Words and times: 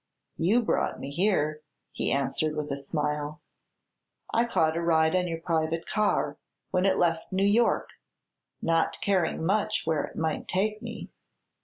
"You 0.39 0.63
brought 0.63 0.99
me 0.99 1.11
here," 1.11 1.61
he 1.91 2.11
answered, 2.11 2.55
with 2.55 2.71
a 2.71 2.75
smile. 2.75 3.39
"I 4.33 4.45
caught 4.45 4.75
a 4.75 4.81
ride 4.81 5.15
on 5.15 5.27
your 5.27 5.39
private 5.39 5.85
car, 5.85 6.39
when 6.71 6.87
it 6.87 6.97
left 6.97 7.31
New 7.31 7.45
York, 7.45 7.89
not 8.63 8.99
caring 9.01 9.45
much 9.45 9.83
where 9.85 10.03
it 10.05 10.15
might 10.15 10.47
take 10.47 10.81
me. 10.81 11.11